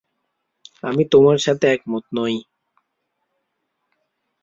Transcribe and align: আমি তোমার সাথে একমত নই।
আমি 0.83 1.03
তোমার 1.11 1.37
সাথে 1.45 1.65
একমত 1.67 2.05
নই। 2.17 2.35